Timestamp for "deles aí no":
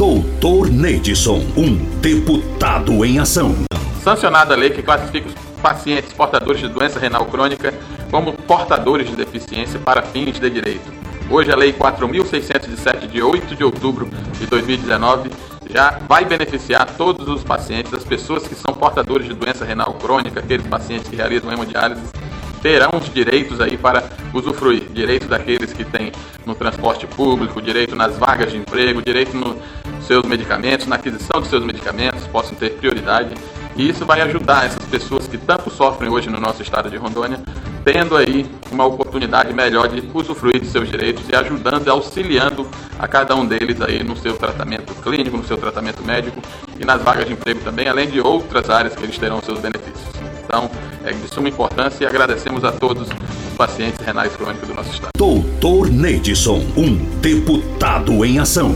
43.46-44.16